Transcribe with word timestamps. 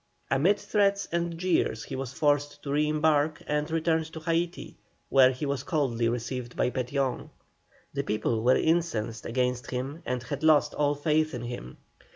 Amid 0.31 0.57
threats 0.57 1.07
and 1.11 1.37
jeers 1.37 1.83
he 1.83 1.95
was 1.95 2.11
forced 2.11 2.63
to 2.63 2.71
re 2.71 2.87
embark 2.89 3.43
and 3.45 3.69
returned 3.69 4.11
to 4.13 4.19
Haití, 4.21 4.73
where 5.09 5.29
he 5.31 5.45
was 5.45 5.61
coldly 5.61 6.09
received 6.09 6.55
by 6.57 6.71
Petión. 6.71 7.29
The 7.93 8.01
people 8.03 8.41
were 8.43 8.57
incensed 8.57 9.27
against 9.27 9.69
him 9.69 10.01
and 10.03 10.23
had 10.23 10.41
lost 10.41 10.73
all 10.73 10.95
faith 10.95 11.35
in 11.35 11.43
him. 11.43 11.77